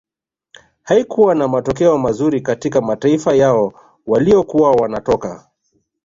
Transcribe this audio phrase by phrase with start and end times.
[0.83, 3.73] Haikuwa na matokeo mazuri katika mataifa yao
[4.07, 5.47] waliyokuwa wanatoka